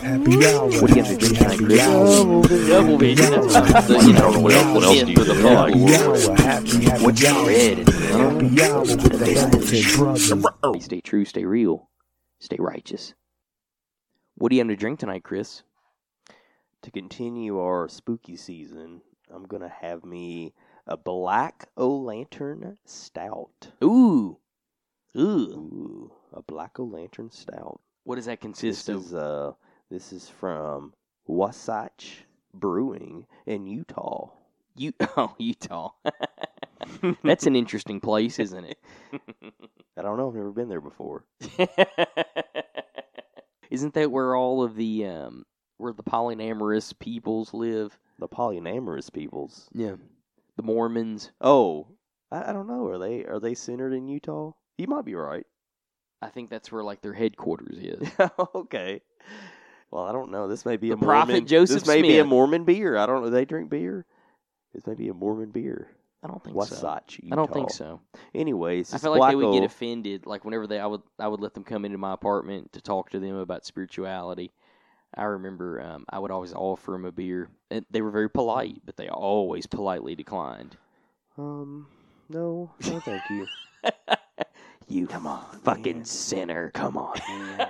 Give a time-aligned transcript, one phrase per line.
[0.00, 0.70] Happy hour.
[0.80, 1.78] What do you have to drink tonight, Chris?
[2.68, 3.30] Double vision.
[3.30, 5.42] That's the, you know, what else, what else do you for the yeah.
[5.42, 5.72] fun?
[5.72, 6.36] Happy hour.
[6.36, 7.50] Happy, happy What's hour.
[7.50, 10.84] Happy hour with the Hamilton brothers.
[10.84, 11.88] Stay true, stay real,
[12.38, 13.14] stay righteous.
[14.36, 15.62] What do you have to drink tonight, Chris?
[16.82, 19.00] To continue our spooky season,
[19.32, 20.52] I'm gonna have me
[20.86, 23.72] a black o' lantern stout.
[23.82, 24.38] Ooh.
[25.16, 25.20] Ooh.
[25.20, 27.80] Ooh, a black o' lantern stout.
[28.04, 29.02] What does that consist This of?
[29.04, 29.52] is uh,
[29.90, 30.92] this is from
[31.26, 34.30] Wasatch Brewing in Utah.
[34.76, 35.90] You oh Utah.
[37.24, 38.78] That's an interesting place, isn't it?
[39.96, 40.28] I don't know.
[40.28, 41.24] I've never been there before.
[43.70, 45.44] Isn't that where all of the um
[45.78, 47.98] where the polyamorous peoples live?
[48.18, 49.68] The polyamorous peoples.
[49.72, 49.96] Yeah.
[50.56, 51.32] The Mormons.
[51.40, 51.88] Oh,
[52.30, 52.86] I, I don't know.
[52.86, 54.52] Are they are they centered in Utah?
[54.78, 55.46] You might be right.
[56.24, 58.08] I think that's where like their headquarters is.
[58.54, 59.02] okay.
[59.90, 60.48] Well, I don't know.
[60.48, 62.96] This may be a The Prophet Mormon, Joseph This may be a Mormon beer.
[62.96, 63.30] I don't know.
[63.30, 64.06] They drink beer.
[64.74, 65.88] This may be a Mormon beer.
[66.22, 66.58] I don't think so.
[66.58, 67.32] Wasatch, Utah.
[67.32, 68.00] I don't think so.
[68.34, 70.24] Anyways, I feel like they would get offended.
[70.26, 73.10] Like whenever they, I would, I would let them come into my apartment to talk
[73.10, 74.50] to them about spirituality.
[75.14, 78.80] I remember um, I would always offer them a beer, and they were very polite,
[78.84, 80.76] but they always politely declined.
[81.36, 81.86] Um,
[82.30, 83.46] no, no, thank you.
[84.88, 86.04] You Come on, fucking man.
[86.04, 86.70] sinner!
[86.74, 87.68] Come on, man.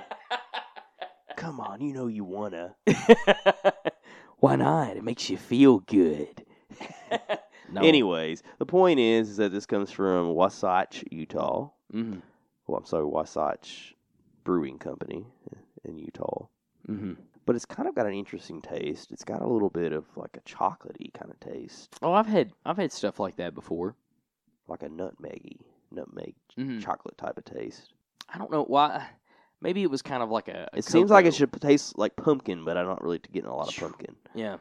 [1.37, 2.75] Come on, you know you wanna.
[4.39, 4.97] Why not?
[4.97, 6.45] It makes you feel good.
[7.73, 7.83] no.
[7.83, 11.70] Anyways, the point is, is that this comes from Wasatch, Utah.
[11.92, 12.20] Mhm.
[12.67, 13.95] Well, I'm sorry, Wasatch
[14.45, 15.27] Brewing Company
[15.85, 16.47] in Utah.
[16.89, 17.17] Mhm.
[17.47, 19.12] But it's kind of got an interesting taste.
[19.12, 22.53] It's got a little bit of like a chocolatey kind of taste, Oh, I've had
[22.65, 23.97] I've had stuff like that before.
[24.67, 25.59] like a nutmeggy,
[25.95, 26.83] nutmeg Mhm.
[26.83, 27.92] chocolate type of taste.
[28.33, 29.06] I don't know why.
[29.61, 30.69] Maybe it was kind of like a.
[30.73, 31.36] a It seems like it cocoa.
[31.39, 34.14] should taste like pumpkin, but I'm not really getting a lot of pumpkin.
[34.34, 34.56] Yeah.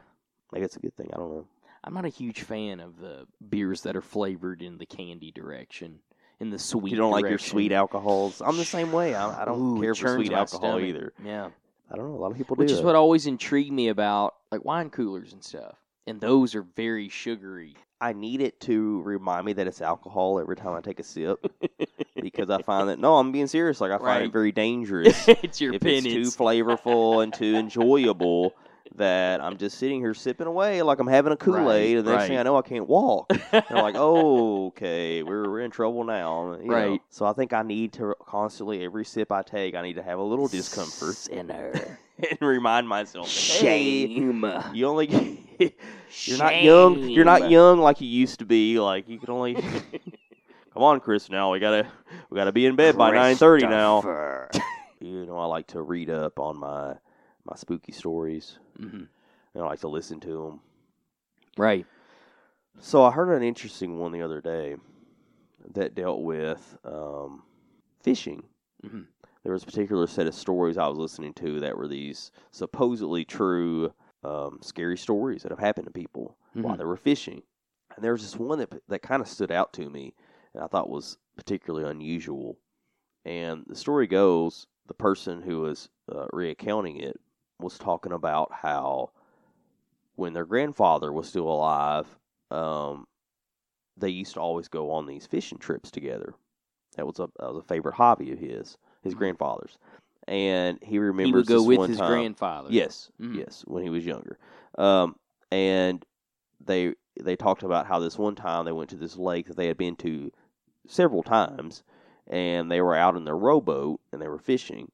[0.52, 1.10] Maybe it's a good thing.
[1.12, 1.46] I don't know.
[1.82, 5.98] I'm not a huge fan of the beers that are flavored in the candy direction,
[6.40, 6.92] in the sweet.
[6.92, 7.50] you don't like your direction.
[7.50, 8.40] sweet alcohols.
[8.40, 9.14] I'm the same way.
[9.14, 10.84] I, I don't Ooh, care for churns sweet my alcohol stomach.
[10.84, 11.12] either.
[11.22, 11.50] Yeah,
[11.90, 12.16] I don't know.
[12.16, 12.60] A lot of people do.
[12.60, 12.74] which do.
[12.76, 15.76] is what always intrigued me about like wine coolers and stuff,
[16.06, 17.74] and those are very sugary.
[18.04, 21.38] I need it to remind me that it's alcohol every time I take a sip
[22.20, 23.80] because I find that no, I'm being serious.
[23.80, 24.22] Like I find Right.
[24.24, 28.54] it very dangerous it's your if it's too flavorful and too enjoyable
[28.96, 32.06] that I'm just sitting here sipping away like I'm having a Kool Aid, Right, and
[32.06, 32.38] the next thing.
[32.38, 33.26] I know, I can't walk.
[33.52, 36.74] and I'm like, oh, okay, we're we're in trouble now, you know.
[36.74, 37.02] Right.
[37.10, 40.18] So I think I need to constantly, every sip I take, I need to have
[40.18, 41.98] a little discomfort Sinner.
[42.18, 44.44] and remind myself, hey, Shame.
[44.72, 45.40] you only
[46.24, 47.08] you're not young.
[47.08, 48.78] You're not young like you used to be.
[48.78, 51.28] Like you can only come on, Chris.
[51.28, 51.88] Now we gotta
[52.30, 54.48] we gotta be in bed by nine thirty now.
[55.00, 56.94] You know, I like to read up on my
[57.44, 58.58] my spooky stories.
[58.78, 59.08] Mhm.
[59.54, 60.60] And I like to listen to them.
[61.56, 61.86] Right.
[62.80, 64.76] So I heard an interesting one the other day
[65.74, 67.42] that dealt with um,
[68.02, 68.44] fishing.
[68.82, 69.06] Mhm.
[69.42, 73.24] There was a particular set of stories I was listening to that were these supposedly
[73.24, 73.92] true,
[74.22, 76.78] um, scary stories that have happened to people while Mhm.
[76.78, 77.42] they were fishing.
[77.94, 80.14] And there was this one that that kind of stood out to me,
[80.54, 82.58] and I thought was particularly unusual.
[83.24, 87.20] And the story goes, the person who was uh, recounting it
[87.60, 89.10] was talking about how
[90.16, 92.06] when their grandfather was still alive,
[92.50, 93.06] um,
[93.96, 96.34] they used to always go on these fishing trips together.
[96.96, 99.18] That was a that was a favorite hobby of his, his Mhm.
[99.18, 99.78] grandfather's,
[100.28, 102.68] and he remembers He would go with his time- grandfather.
[102.70, 103.36] Yes, Mhm.
[103.36, 104.38] yes, when he was younger.
[104.78, 105.16] Um,
[105.50, 106.04] and
[106.60, 109.68] they they talked about how this one time they went to this lake that they
[109.68, 110.32] had been to
[110.86, 111.82] several times,
[112.26, 114.90] and they were out in their rowboat and they were fishing.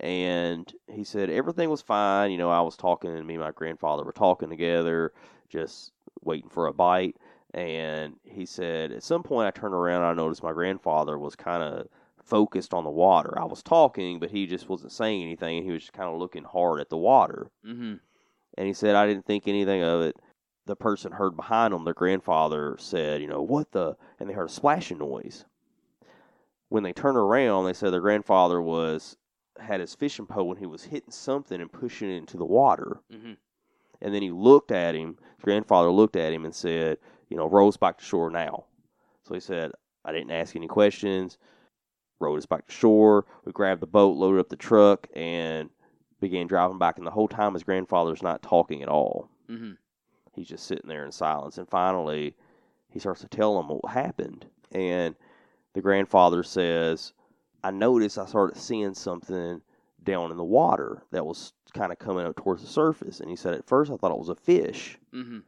[0.00, 2.30] And he said everything was fine.
[2.30, 5.12] You know, I was talking, and me and my grandfather were talking together,
[5.48, 5.92] just
[6.22, 7.16] waiting for a bite.
[7.54, 11.34] And he said, at some point, I turned around and I noticed my grandfather was
[11.34, 11.86] kind of
[12.22, 13.38] focused on the water.
[13.38, 16.18] I was talking, but he just wasn't saying anything, and he was just kind of
[16.18, 17.50] looking hard at the water.
[17.64, 17.94] Mm-hmm.
[18.58, 20.16] And he said, I didn't think anything of it.
[20.66, 23.96] The person heard behind them, their grandfather said, you know, what the?
[24.18, 25.44] And they heard a splashing noise.
[26.68, 29.16] When they turned around, they said their grandfather was
[29.60, 33.00] had his fishing pole and he was hitting something and pushing it into the water.
[33.12, 33.32] Mm-hmm.
[34.02, 35.16] And then he looked at him.
[35.36, 36.98] His grandfather looked at him and said,
[37.28, 38.64] you know, row us back to shore now.
[39.24, 39.72] So he said,
[40.04, 41.38] I didn't ask any questions.
[42.20, 43.26] Rowed us back to shore.
[43.44, 45.68] We grabbed the boat, loaded up the truck, and
[46.20, 46.98] began driving back.
[46.98, 49.28] And the whole time, his grandfather's not talking at all.
[49.50, 49.72] Mm-hmm.
[50.32, 51.58] He's just sitting there in silence.
[51.58, 52.36] And finally,
[52.88, 54.46] he starts to tell him what happened.
[54.72, 55.14] And
[55.74, 57.12] the grandfather says,
[57.66, 59.60] I noticed I started seeing something
[60.00, 63.18] down in the water that was kind of coming up towards the surface.
[63.18, 64.98] And he said, at first I thought it was a fish.
[65.12, 65.40] hmm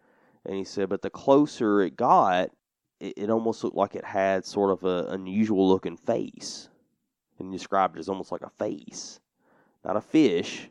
[0.45, 2.51] And he said, but the closer it got,
[2.99, 6.69] it, it almost looked like it had sort of a unusual looking face.
[7.39, 9.21] And he described it as almost like a face,
[9.85, 10.71] not a fish,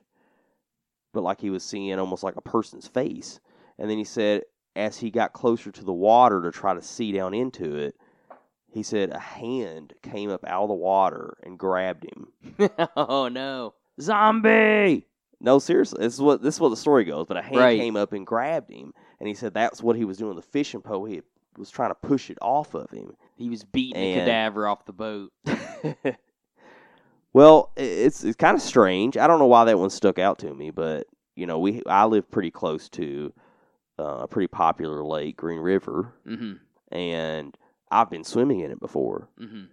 [1.13, 3.39] but like he was seeing almost like a person's face.
[3.79, 4.43] And then he said,
[4.75, 7.95] as he got closer to the water to try to see down into it,
[8.77, 12.69] he said a hand came up out of the water and grabbed him.
[12.95, 15.07] oh no, zombie!
[15.39, 17.25] No, seriously, this is what this is what the story goes.
[17.27, 17.79] But a hand Right.
[17.79, 20.51] came up and grabbed him, and he said that's what he was doing with the
[20.51, 21.06] fishing pole.
[21.06, 21.21] He
[21.57, 23.13] was trying to push it off of him.
[23.35, 25.31] He was beating And- cadaver off the boat.
[27.33, 29.18] well, it's it's kind of strange.
[29.18, 32.06] I don't know why that one stuck out to me, but you know, we I
[32.06, 33.33] live pretty close to
[34.00, 36.53] uh, a pretty popular lake, Green River, hmm
[36.91, 37.56] and
[37.89, 39.30] I've been swimming in it before.
[39.38, 39.66] hmm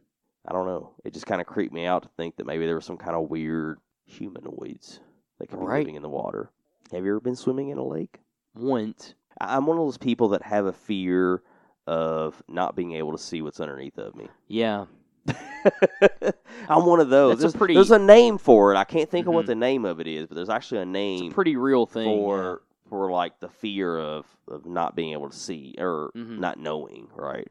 [0.46, 0.90] I don't know.
[1.04, 3.16] It just kind of creeped me out to think that maybe there were some kind
[3.16, 5.00] of weird humanoids
[5.38, 5.78] that could be Right.
[5.78, 6.50] living in the water.
[6.92, 8.20] Have you ever been swimming in a lake?
[8.54, 9.14] Once.
[9.40, 11.42] I'm one of those people that have a fear
[11.86, 14.28] of not being able to see what's underneath of me.
[14.46, 14.84] Yeah.
[16.68, 17.38] I'm one of those.
[17.38, 18.76] That's a there's, pretty- there's a name for it.
[18.76, 19.48] I can't think of what Mhm.
[19.48, 22.04] the name of it is, but there's actually a It's name a pretty real thing.
[22.04, 26.38] for for like the fear of of not being able to see or Mhm.
[26.38, 27.08] not knowing.
[27.14, 27.48] Right?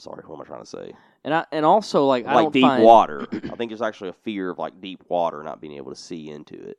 [0.00, 0.22] Sorry.
[0.26, 0.92] What am I trying to say?
[1.24, 3.26] and I and also like I like don't deep find, water.
[3.32, 6.30] I think there's actually a fear of like deep water not being able to see
[6.30, 6.78] into it.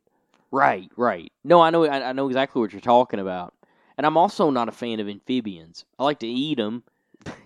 [0.51, 1.31] Right, right.
[1.45, 3.53] No, I know, I, I know exactly what you're talking about.
[3.97, 5.85] And I'm also not a fan of amphibians.
[5.97, 6.83] I like to eat them,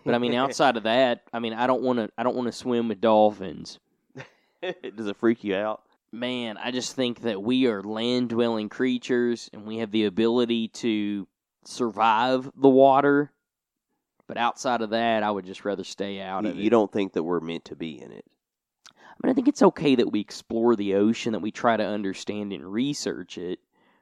[0.04, 2.10] but I mean, outside of that, I mean, I don't want to.
[2.18, 3.80] I don't want to swim with dolphins.
[4.62, 5.83] Does it freak you out?
[6.12, 10.69] Man, I just think that we are land dwelling creatures, and we have the ability
[10.69, 11.28] to
[11.66, 13.31] survive the water.
[14.27, 16.63] But outside of that, I would just rather stay out You, of it.
[16.63, 18.25] you don't think that we're meant to be in it?
[18.89, 21.86] I mean, I think it's okay that we explore the ocean, that we try to
[21.86, 23.60] understand and research it,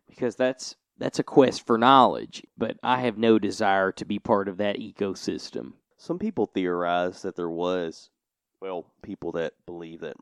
[0.07, 2.43] because that's that's a quest for knowledge.
[2.57, 5.73] But I have no desire to be part of that ecosystem.
[5.97, 8.09] Some people theorize that there was,
[8.61, 10.15] well, people that believe that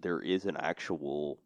[0.00, 1.38] there is an actual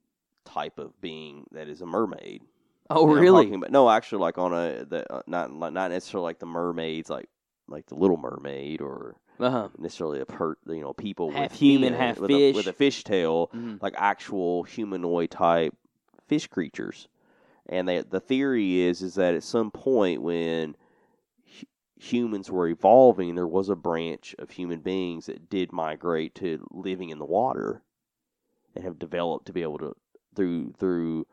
[0.44, 2.42] type of being that is a mermaid.
[2.90, 3.52] Oh, And really?
[3.54, 7.28] about- no, actually, like on a the, uh, not not necessarily like the mermaids, like
[7.68, 9.68] like the Little Mermaid, or Uh huh.
[9.78, 12.52] necessarily a per you know people Half with human, half with fish.
[12.52, 15.74] a, with a fish tail, hmm like actual humanoid type
[16.26, 17.08] fish creatures.
[17.66, 20.76] And they, the theory is is that at some point when
[21.46, 21.66] hu-
[21.96, 27.10] humans were evolving, there was a branch of human beings that did migrate to living
[27.10, 27.82] in the water,
[28.74, 29.94] and have developed to be able to
[30.34, 31.26] through through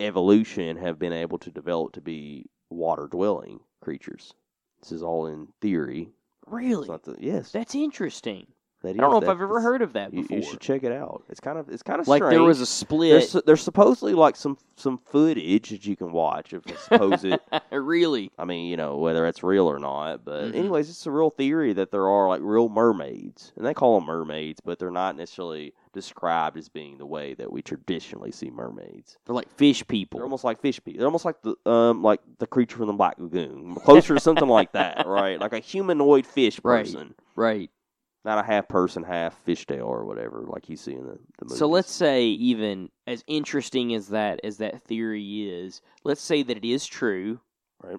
[0.00, 4.34] evolution have been able to develop to be water dwelling creatures.
[4.82, 6.08] This is all in theory.
[6.46, 6.80] Really?
[6.82, 8.46] It's not the, yes, That's interesting.
[8.82, 10.36] that I don't is- know if I've ever heard of that You, before.
[10.38, 11.22] you should check it out.
[11.28, 12.32] It's kind of it's kind of like strange.
[12.32, 13.10] there was a split.
[13.32, 17.26] There's there's supposedly like some some footage that you can watch of supposed.
[17.70, 18.32] really?
[18.38, 20.54] I mean, you know whether it's real or not, but Mhm.
[20.56, 24.06] anyways, it's a real theory that there are like real mermaids, and they call them
[24.06, 29.18] mermaids, but they're not necessarily described as being the way that we traditionally see mermaids.
[29.26, 30.18] They're like fish people.
[30.18, 30.98] They're almost like fish people.
[30.98, 34.48] They're almost like the um like the creature from the Black Lagoon, closer to something
[34.48, 35.38] like that, right?
[35.40, 36.84] Like a humanoid fish Right.
[36.84, 37.70] person, right.
[38.24, 41.58] not a half person, half fishtail or whatever, like you see in the, the movies.
[41.58, 46.56] So let's say even as interesting as that as that theory is, let's say that
[46.56, 47.40] it is true.
[47.82, 47.98] Right.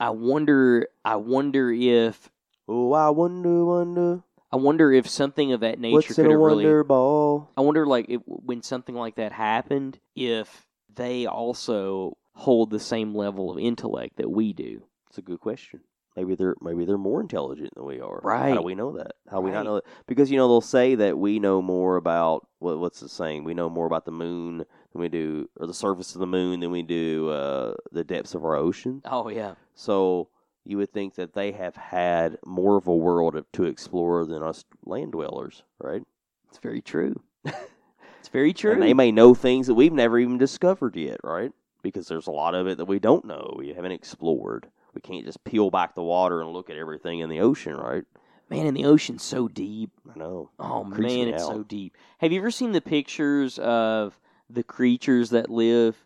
[0.00, 2.30] I wonder I wonder if
[2.66, 4.22] Oh, I wonder, wonder.
[4.54, 7.50] I wonder if something of that nature What's could in a have really wonder ball?
[7.56, 13.16] I wonder like if, when something like that happened if they also hold the same
[13.16, 14.84] level of intellect that we do.
[15.08, 15.80] It's a good question.
[16.16, 18.20] Maybe they're maybe they're more intelligent than we are.
[18.22, 18.50] Right?
[18.50, 19.14] How do we know that?
[19.28, 19.64] How do we not Right.
[19.64, 19.84] know that?
[20.06, 23.42] Because you know they'll say that we know more about what what's the saying?
[23.42, 26.60] We know more about the moon than we do, or the surface of the moon
[26.60, 29.02] than we do uh, the depths of our ocean.
[29.04, 29.56] Oh yeah.
[29.74, 30.28] So
[30.64, 34.64] you would think that they have had more of a world to explore than us
[34.84, 36.02] land dwellers, right?
[36.48, 37.20] It's very true.
[37.44, 38.72] it's very true.
[38.72, 41.52] And they may know things that we've never even discovered yet, right?
[41.82, 43.54] Because there's a lot of it that we don't know.
[43.58, 44.66] We haven't explored.
[44.94, 48.04] We can't just peel back the water and look at everything in the ocean, right?
[48.48, 49.90] Man, and the ocean's so deep.
[50.14, 50.50] I know.
[50.58, 51.50] Oh Creeps man, it's out.
[51.50, 51.96] so deep.
[52.18, 54.18] Have you ever seen the pictures of
[54.48, 55.96] the creatures that live?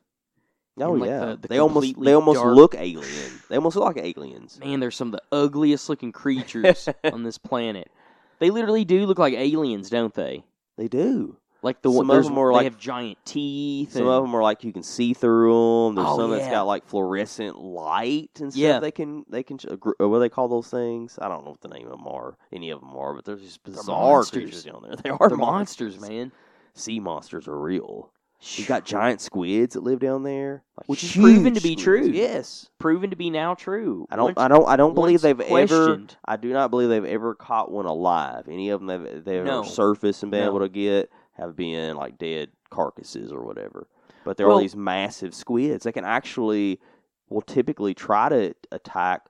[0.80, 3.40] Oh And, like, yeah, the- the they almost they almost dark- look alien.
[3.48, 4.58] They almost look like aliens.
[4.60, 7.90] Man, they're some of the ugliest looking creatures on this planet.
[8.38, 10.44] They literally do look like aliens, don't they?
[10.76, 11.36] They do.
[11.60, 13.92] Like the Some of them are they like- have giant teeth.
[13.94, 15.94] Some and, of them are like you can see through them.
[15.96, 18.60] There's Oh, some that's got like fluorescent light and stuff.
[18.62, 18.78] Yeah.
[18.78, 21.18] They can they can uh, uh, what do they call those things?
[21.20, 22.36] I don't know what the name of them are.
[22.52, 24.30] Any of them are, but there's just bizarre monsters.
[24.42, 24.94] creatures down there.
[25.02, 26.30] They are They're monsters, man.
[26.74, 28.12] Sea monsters are real.
[28.40, 31.82] You got giant squids that live down there, like Which is proven to be squids.
[31.82, 32.06] true.
[32.06, 34.06] Yes, proven to be now true.
[34.10, 34.26] I don't.
[34.26, 34.68] Once- I don't.
[34.68, 35.48] I don't believe once they've ever.
[35.48, 38.46] questioned- I do not believe they've ever caught one alive.
[38.48, 39.60] Any of them they've, they've No.
[39.60, 40.50] ever surfaced and been No.
[40.50, 43.88] able to get have been like dead carcasses or whatever.
[44.24, 45.82] But there Well- are these massive squids.
[45.84, 46.80] They can actually
[47.28, 49.26] will typically try to attack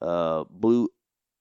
[0.00, 0.88] uh blue.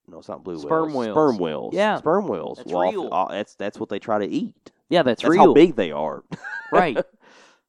[0.09, 1.13] No, it's not blue Sperm whales.
[1.13, 1.73] Sperm whales.
[1.73, 1.97] Yeah.
[1.97, 2.57] sperm whales.
[2.57, 3.27] That's real.
[3.29, 4.71] that's that's what they try to eat.
[4.89, 5.47] Yeah, that's, That's real.
[5.47, 6.23] how big they are.
[6.71, 6.97] right.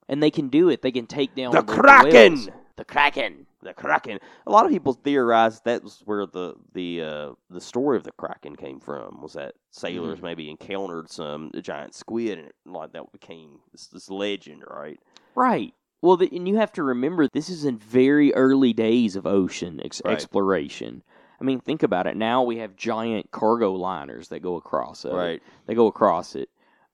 [0.09, 0.83] And they can do it.
[0.83, 2.33] They can take down The the Kraken!
[2.35, 2.49] whales.
[2.77, 3.47] The Kraken.
[3.63, 4.21] the Kraken.
[4.47, 8.13] A lot of people theorize that was where the the uh, the story of the
[8.13, 9.21] Kraken came from.
[9.21, 10.23] Was that sailors Mhm.
[10.23, 15.01] maybe encountered some giant squid and it, like that became this, this legend, right?
[15.35, 15.75] Right.
[16.01, 19.81] Well, the, and you have to remember this is in very early days of ocean
[19.85, 20.15] ex- Right.
[20.15, 21.03] exploration.
[21.41, 22.17] I mean, think about it.
[22.17, 25.13] Now we have giant cargo liners that go across it.
[25.13, 25.43] Right.
[25.67, 26.49] They go across it.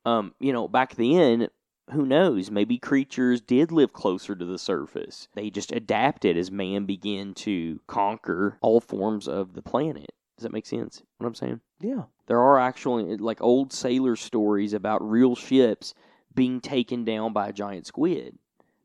[0.05, 1.49] Um, you know, back then,
[1.93, 2.51] who knows?
[2.51, 5.29] Maybe creatures did live closer to the surface.
[5.35, 10.13] They just adapted as man began to conquer all forms of the planet.
[10.37, 11.03] Does that make sense?
[11.19, 11.61] What I'm saying?
[11.81, 12.05] Yeah.
[12.27, 15.95] There are actually like old sailor stories about real ships
[16.35, 18.39] being taken down by a giant squid.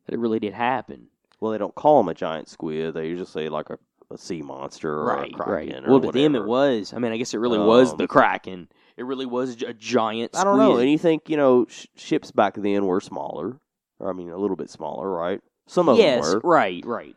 [0.06, 1.08] That it really did happen.
[1.40, 2.94] Well, they don't call them a giant squid.
[2.94, 3.80] They usually say like a,
[4.12, 5.84] a sea monster or right, a kraken.
[5.84, 5.88] right.
[5.88, 6.94] Or Well, to them it was.
[6.94, 8.68] I mean, I guess it really was Um, the kraken.
[9.00, 10.36] It really was a gi- a giant.
[10.36, 10.78] I don't know.
[10.78, 13.58] And you think you know sh- ships back then were smaller,
[14.00, 15.42] or I mean a little bit smaller, right?
[15.68, 16.50] Some of yes, them were.
[16.50, 17.16] right, right.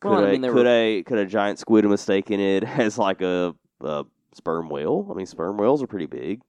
[0.00, 2.62] Could, Well, I a, mean, could were- a could a giant squid have mistaken it
[2.78, 4.04] as like a, a
[4.34, 5.08] sperm whale?
[5.10, 6.42] I mean, sperm whales are pretty big,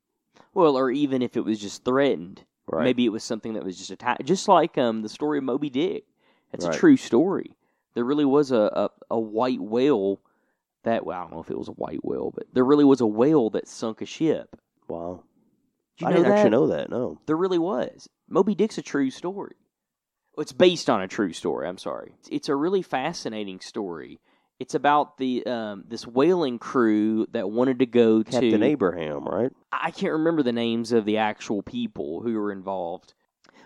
[0.53, 2.84] Well, or even if it was just threatened, right?
[2.84, 4.25] maybe it was something that was just attacked.
[4.25, 6.03] Just like um the story of Moby Dick.
[6.51, 6.75] That's Right.
[6.75, 7.51] a true story.
[7.94, 10.20] There really was a, a a white whale
[10.84, 13.00] that well, I don't know if it was a white whale, but there really was
[13.01, 14.55] a whale that sunk a ship.
[14.88, 15.24] Wow,
[15.98, 16.32] Did you I didn't that?
[16.38, 16.89] actually know that.
[16.89, 18.08] No, There really was.
[18.30, 19.56] Moby Dick's a true story.
[20.38, 21.68] It's based on a true story.
[21.68, 22.08] I'm sorry.
[22.08, 24.20] It's- It's a really fascinating story.
[24.60, 28.50] It's about the um, this whaling crew that wanted to go Captain to.
[28.51, 29.51] Captain Abraham, right?
[29.72, 33.13] I can't remember the names of the actual people who were involved.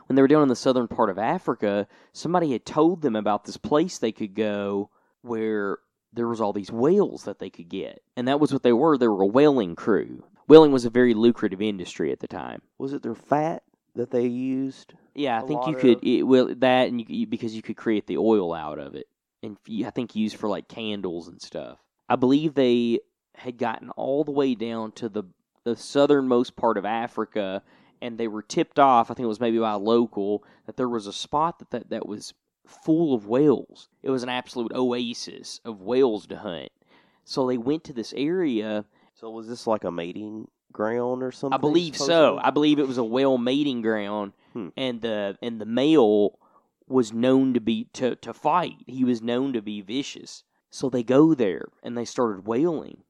[0.08, 3.44] When they were down in the southern part of Africa, somebody had told them about
[3.44, 4.90] this place they could go
[5.22, 5.78] where
[6.12, 8.02] there was all these whales that they could get.
[8.18, 8.98] And that was what they were.
[8.98, 10.24] They were a whaling crew.
[10.50, 12.63] Whaling was a very lucrative industry at the time.
[12.79, 13.62] Was it their fat
[13.96, 14.96] that they used?
[15.13, 18.08] Yeah, I think you could it, well that and you, you because you could create
[18.08, 19.06] the oil out of it,
[19.44, 21.77] and I think used for like candles and stuff.
[22.10, 23.00] I believe they
[23.36, 25.24] had gotten all the way down to the
[25.65, 27.62] the southernmost part of Africa,
[28.01, 29.12] and they were tipped off.
[29.12, 31.89] I think it was maybe by a local that there was a spot that that,
[31.91, 32.34] that was
[32.65, 33.88] full of whales.
[34.01, 36.72] It was an absolute oasis of whales to hunt.
[37.24, 38.86] So they went to this area.
[39.20, 41.54] So was this like a mating ground or something?
[41.54, 42.40] I believe so.
[42.42, 44.70] I believe it was a whale mating ground, Hmm.
[44.78, 46.40] and the and the male
[46.88, 48.78] was known to be to to fight.
[48.88, 50.44] He was known to be vicious.
[50.72, 53.04] So they go there and they started whaling.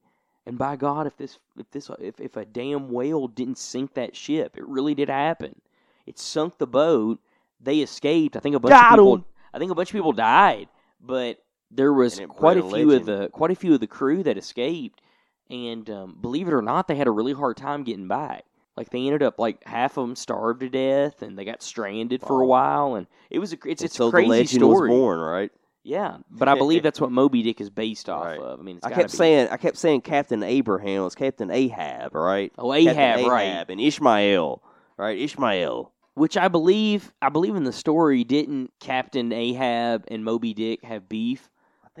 [0.46, 4.16] And by God, if this if this if if a damn whale didn't sink that
[4.16, 5.60] ship, it really did happen.
[6.06, 7.20] It sunk the boat.
[7.60, 8.36] They escaped.
[8.36, 9.14] I think a bunch Got of people.
[9.14, 9.24] 'em.
[9.54, 10.68] I think a bunch of people died,
[11.00, 11.38] but
[11.70, 14.22] there was quite a bred a few of the quite a few of the crew
[14.24, 15.00] that escaped.
[15.50, 18.44] And um, believe it or not, they had a really hard time getting back.
[18.76, 22.22] Like they ended up like half of them starved to death, and they got stranded
[22.22, 22.94] for a while.
[22.94, 24.88] And it was a it's it's so a crazy the legend story.
[24.90, 25.50] was born, right?
[25.82, 28.38] Yeah, but I believe that's what Moby Dick is based off Right.
[28.38, 28.60] of.
[28.60, 29.16] I mean, it's I kept be.
[29.16, 32.52] saying, I kept saying Captain Abraham was Captain Ahab, right?
[32.58, 33.42] oh Captain Ahab, right?
[33.48, 34.62] Ahab and Ishmael,
[34.96, 35.18] right?
[35.18, 35.92] Ishmael.
[36.14, 38.24] Which I believe, I believe in the story.
[38.24, 41.49] Didn't Captain Ahab and Moby Dick have beef?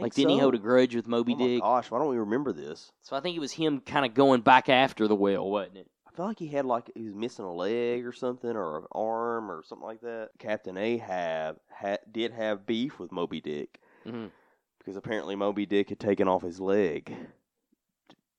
[0.02, 1.60] Like, didn't he hold a grudge with Moby oh Dick?
[1.62, 2.90] gosh, why don't we remember this?
[3.02, 5.90] So I think it was him kind of going back after the whale, wasn't it?
[6.06, 8.84] I feel like he had like he was missing a leg or something, or an
[8.92, 10.30] arm or something like that.
[10.38, 14.30] Captain Ahab had, did have beef with Moby Dick Mhm.
[14.78, 17.14] because apparently Moby Dick had taken off his leg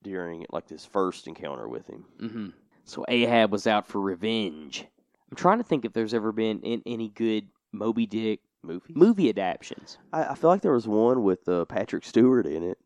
[0.03, 2.06] during like this first encounter with him.
[2.20, 2.48] hmm
[2.86, 4.86] So Ahab was out for revenge.
[5.30, 8.96] I'm trying to think if there's ever been in, any good Moby Dick Movies?
[8.96, 9.98] movie adaptions.
[10.13, 12.77] I, I feel like there was one with uh, Patrick Stewart in it.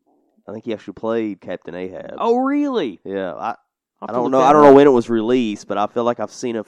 [0.48, 2.14] I think he actually played Captain Ahab.
[2.18, 3.00] Oh, really?
[3.04, 3.34] yeah.
[3.34, 3.54] I,
[4.00, 4.40] I'll have I to don't know.
[4.40, 6.64] I don't know when it was released, but I feel like I've seen a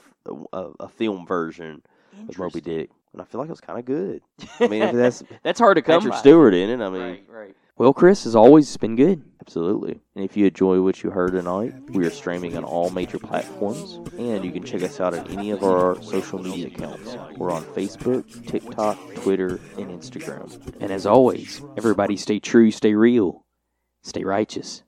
[0.53, 1.83] a film version
[2.29, 4.23] of Moby Dick, and I feel like it was kind of good.
[4.61, 6.19] I mean, if that's That's hard to come Patrick by.
[6.21, 7.57] Stewart in it, I mean, Right, right.
[7.77, 9.23] Well, Chris, has always, been good.
[9.41, 10.01] absolutely.
[10.17, 14.01] And if you enjoy what you heard tonight, we are streaming on all major platforms,
[14.19, 17.17] and you can check us out at any of our social media accounts.
[17.37, 20.51] We're on Facebook, TikTok, Twitter, and Instagram.
[20.81, 23.45] And as always, everybody stay true, stay real,
[24.03, 24.83] stay righteous.